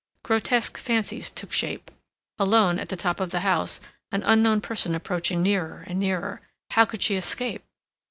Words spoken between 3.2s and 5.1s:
the house, an unknown person